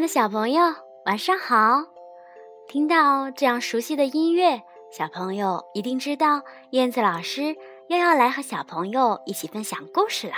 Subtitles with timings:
[0.00, 0.62] 的小朋友，
[1.04, 1.84] 晚上好！
[2.66, 7.54] 听到这样熟悉的音乐，小朋友一定知道燕子老师
[7.88, 10.36] 又要来和小朋友一起分享故事啦。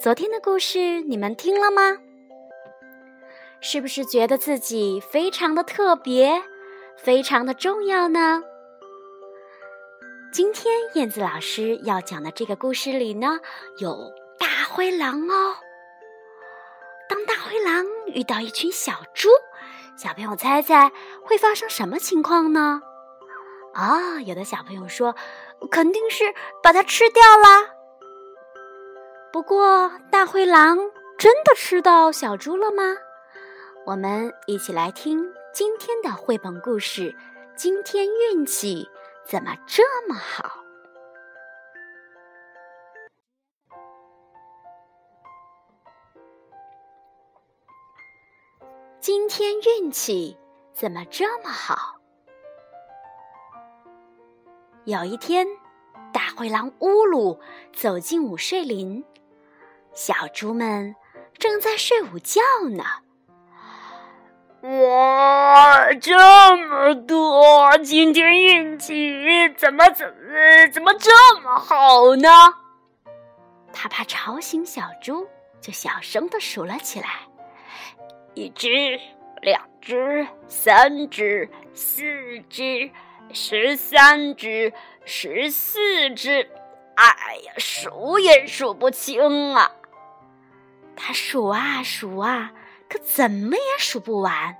[0.00, 1.98] 昨天的故事你们听了吗？
[3.60, 6.42] 是不是觉得自己非常的特别，
[6.98, 8.42] 非常的重要呢？
[10.32, 13.38] 今天燕子老师要讲的这个故事里呢，
[13.78, 15.54] 有大灰狼哦。
[17.08, 19.28] 当大灰狼遇到一群小猪，
[19.96, 20.90] 小朋友猜猜
[21.22, 22.82] 会发生什么情况呢？
[23.74, 25.14] 啊，有的小朋友说，
[25.70, 26.24] 肯定是
[26.62, 27.70] 把它吃掉啦。
[29.32, 30.78] 不过，大灰狼
[31.18, 32.96] 真的吃到小猪了吗？
[33.84, 37.14] 我们一起来听今天的绘本故事。
[37.56, 38.88] 今天运气
[39.24, 40.63] 怎么这么好？
[49.06, 50.34] 今天运气
[50.72, 51.96] 怎么这么好？
[54.86, 55.46] 有一天，
[56.10, 57.38] 大灰狼乌鲁
[57.74, 59.04] 走进午睡林，
[59.92, 60.96] 小猪们
[61.36, 62.82] 正在睡午觉呢。
[64.62, 67.76] 哇，这么多！
[67.84, 69.22] 今天运气
[69.58, 70.14] 怎么怎么
[70.72, 71.10] 怎么这
[71.42, 72.30] 么好呢？
[73.70, 75.28] 他怕吵醒小猪，
[75.60, 77.28] 就小声的数了起来。
[78.34, 79.00] 一只，
[79.42, 82.02] 两只，三只，四
[82.50, 82.90] 只，
[83.32, 84.72] 十三只，
[85.04, 86.48] 十四只，
[86.96, 89.70] 哎呀，数也数不清啊！
[90.96, 92.52] 他数啊数啊，
[92.88, 94.56] 可怎么也数不完。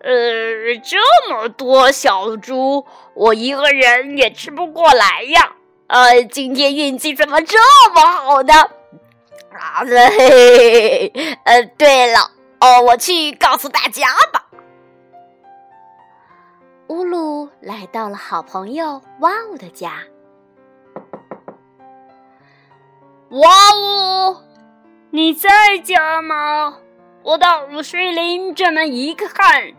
[0.00, 0.98] 呃，这
[1.30, 5.56] 么多小猪，我一个人也吃不过来呀！
[5.86, 7.56] 呃，今天运气怎么这
[7.94, 8.52] 么好呢？
[9.52, 11.08] 啊，对，
[11.44, 12.32] 呃，对了。
[12.64, 14.46] 哦，我去告诉大家吧。
[16.86, 20.02] 乌鲁来到了好朋友哇呜的家。
[23.28, 24.36] 哇呜，
[25.10, 26.78] 你在家吗？
[27.22, 29.74] 我到午睡林这么一看，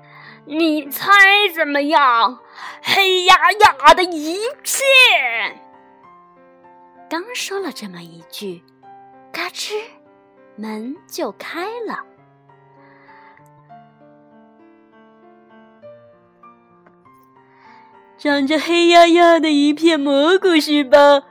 [0.46, 1.10] 你猜
[1.56, 2.38] 怎么样？
[2.84, 5.60] 黑压压的一片。
[7.10, 8.64] 刚说了这么一句，
[9.32, 9.74] 嘎吱，
[10.56, 12.06] 门就开了。
[18.18, 21.24] 长着黑压压的一片蘑菇是吧？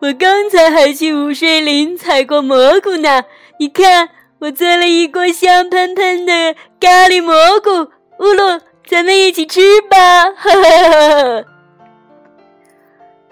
[0.00, 3.22] 我刚才还去午睡林采过蘑菇呢。
[3.58, 7.90] 你看，我做了一锅香喷喷的咖喱蘑菇。
[8.18, 10.32] 乌鲁，咱们一起吃吧！
[10.32, 11.44] 哈哈哈。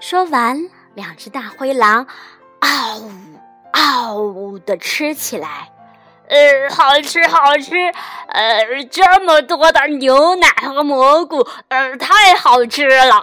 [0.01, 2.07] 说完，两只大灰狼
[2.61, 3.11] 嗷呜
[3.73, 5.72] 嗷呜的吃起来。
[6.29, 7.75] 呃，好吃好吃，
[8.29, 13.15] 呃，这么多的牛奶和蘑菇，呃，太好吃了！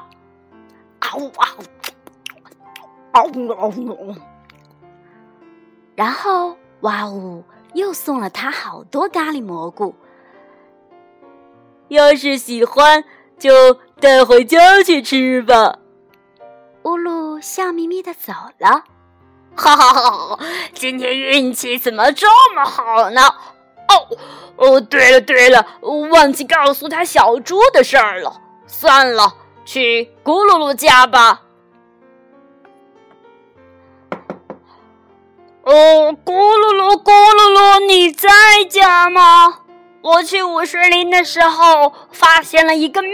[0.99, 1.63] 啊呜啊呜，
[3.13, 4.15] 啊呜啊呜！
[5.95, 7.43] 然后哇呜
[7.73, 9.95] 又送了他好多咖喱蘑菇。
[11.87, 13.03] 要是喜欢，
[13.39, 15.79] 就带回家去吃吧。
[16.83, 18.83] 乌鲁笑眯眯的走了。
[19.55, 20.39] 哈哈哈！
[20.73, 23.21] 今天运气怎么这么好呢？
[23.89, 24.17] 哦
[24.55, 28.41] 哦，对了对了，忘记告诉他小猪的事儿了。
[28.67, 29.33] 算了，
[29.65, 31.41] 去咕噜噜家吧。
[35.63, 38.29] 哦，咕噜噜，咕噜噜，你在
[38.69, 39.59] 家吗？
[40.01, 43.09] 我去午睡林的时候发现了一个秘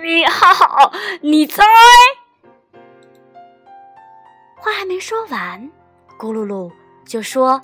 [0.00, 1.62] 密，哈哈，你猜？
[4.82, 5.70] 话还没说完。
[6.18, 6.68] 咕噜噜
[7.06, 7.62] 就说：“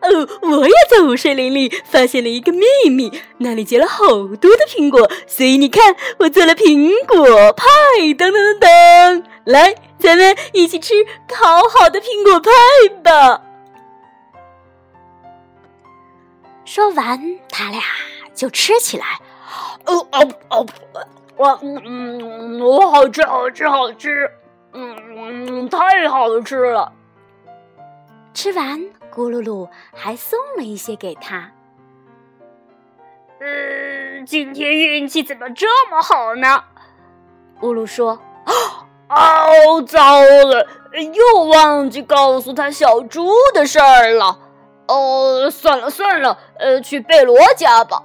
[0.00, 7.66] 哦，我也在午睡林里发现了一个秘密，那里结了好多的苹果，所以你看，我做了苹果派。
[7.98, 10.94] 噔噔噔噔，来，咱们一起吃
[11.26, 12.52] 烤好的苹果派
[13.02, 13.42] 吧。”
[16.64, 17.82] 说完，他俩
[18.36, 19.04] 就吃起来。
[19.84, 20.66] 哦哦哦，
[21.36, 24.30] 我嗯，我好吃，好吃，好吃。
[24.72, 26.92] 嗯，太好吃了！
[28.34, 28.80] 吃完，
[29.12, 31.52] 咕噜噜还送了一些给他。
[33.40, 36.64] 嗯，今天运气怎么这么好呢？
[37.60, 38.18] 咕噜说
[39.10, 44.38] ：“哦，糟了，又忘记告诉他小猪的事儿了。
[44.88, 48.02] 哦，算了算了，呃，去贝罗家吧。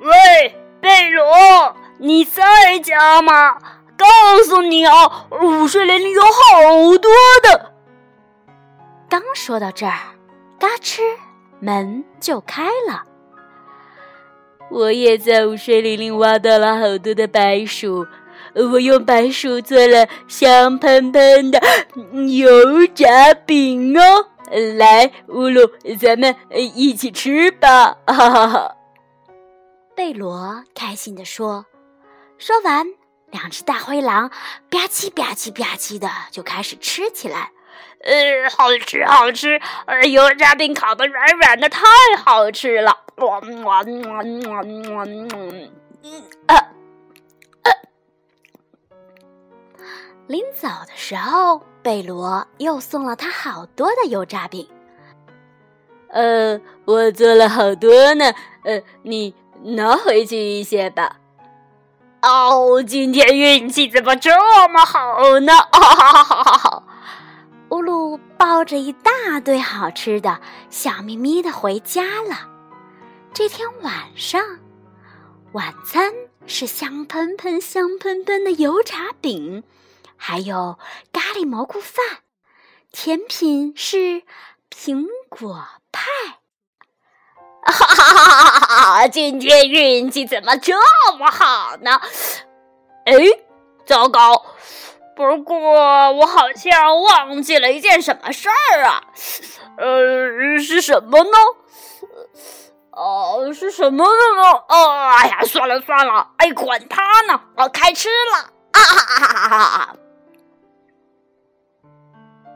[0.00, 1.24] 喂，贝罗。”
[1.98, 3.54] 你在家吗？
[3.96, 4.06] 告
[4.44, 7.12] 诉你哦，午睡林里有好多
[7.44, 7.72] 的
[9.08, 9.94] 刚说到这儿，
[10.58, 11.00] 嘎吱，
[11.60, 13.04] 门就开了。
[14.72, 18.04] 我也在午睡林里挖到了好多的白薯，
[18.54, 21.60] 我用白薯做了香喷喷的
[22.26, 24.26] 油炸饼哦。
[24.76, 25.70] 来，乌鲁，
[26.00, 26.34] 咱们
[26.74, 27.98] 一起吃吧！
[28.06, 28.76] 哈哈哈。
[30.02, 31.64] 贝罗开心地说。
[32.36, 32.84] 说完，
[33.30, 34.30] 两只大灰狼
[34.68, 37.52] 吧唧吧唧吧唧的就开始吃起来。
[38.00, 39.60] 呃，好吃，好吃！
[39.86, 41.84] 呃，油炸饼烤的软软的，太
[42.16, 42.98] 好吃了！
[43.18, 45.04] 哇哇哇哇哇！
[45.04, 45.72] 嗯
[46.48, 46.56] 啊
[47.62, 47.70] 啊！
[50.26, 54.68] 临走的时候，贝罗又送了他好多的油炸饼。
[56.08, 58.34] 呃，我做了好多呢。
[58.64, 59.34] 呃，你
[59.64, 61.16] 拿回去一些吧。
[62.22, 64.30] 哦，今天运气怎么这
[64.68, 65.52] 么好呢？
[65.72, 66.84] 哈哈哈哈哈！
[67.70, 72.48] 乌鲁抱着一大堆好吃的，笑眯眯的回家了。
[73.32, 74.40] 这天晚上，
[75.52, 76.12] 晚餐
[76.46, 79.64] 是香喷喷、香喷喷的油炸饼，
[80.16, 80.78] 还有
[81.12, 82.04] 咖喱蘑菇饭。
[82.92, 84.22] 甜品是
[84.70, 86.41] 苹果派。
[89.08, 90.74] 今天运气怎么这
[91.18, 92.00] 么好呢？
[93.04, 93.14] 哎，
[93.84, 94.44] 糟糕！
[95.14, 95.58] 不过
[96.12, 99.02] 我好像忘记了一件什么事儿啊，
[99.76, 101.30] 呃，是什么呢？
[102.92, 104.42] 哦，是什么呢？
[104.68, 108.50] 哦，哎呀，算了算了，哎，管他呢，我开吃了！
[108.72, 109.96] 啊哈哈哈哈！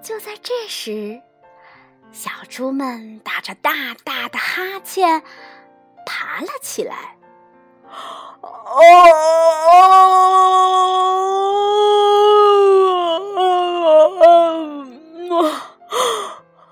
[0.02, 1.20] 就在这时，
[2.12, 3.72] 小猪们打着大
[4.04, 5.22] 大的哈欠，
[6.06, 7.18] 爬了起来。
[7.90, 8.80] 哦，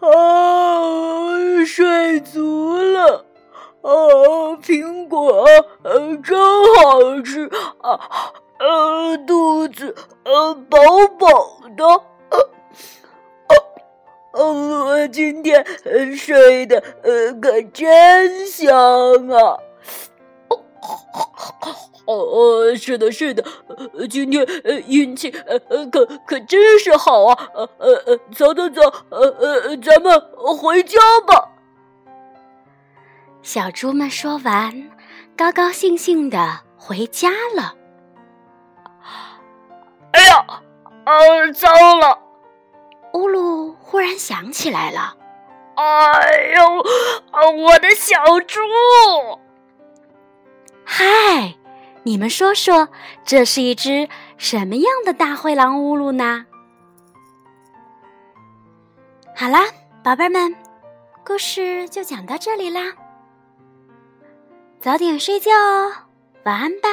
[0.00, 0.06] 啊，
[1.66, 3.26] 睡足了，
[3.82, 5.44] 哦，苹果，
[6.22, 6.38] 真
[6.76, 7.50] 好吃，
[7.82, 8.00] 啊，
[8.58, 9.94] 呃，肚子，
[10.24, 10.78] 呃，饱
[11.18, 11.26] 饱
[11.76, 11.84] 的，
[14.34, 15.64] 呃，呃，今天
[16.16, 18.68] 睡得，呃，可真香
[19.28, 19.58] 啊。
[22.06, 23.42] 哦哦，是的，是的，
[24.10, 27.48] 今天呃运气呃呃可可真是好啊！
[27.54, 30.20] 呃呃呃，走走走，呃呃，咱们
[30.58, 31.48] 回家吧。
[33.40, 34.90] 小猪们说完，
[35.34, 37.74] 高高兴兴的回家了。
[40.12, 40.44] 哎呀，
[41.06, 42.18] 呃，糟了！
[43.94, 45.16] 忽然想起来了。
[45.76, 46.82] 哎呦，
[47.62, 48.58] 我的小猪！
[50.84, 51.54] 嗨！
[52.02, 52.88] 你们说说，
[53.24, 56.44] 这是一只什么样的大灰狼乌鲁呢？
[59.36, 59.60] 好啦，
[60.02, 60.56] 宝贝们，
[61.24, 62.94] 故事就讲到这里啦，
[64.80, 65.92] 早点睡觉哦，
[66.42, 66.88] 晚安吧。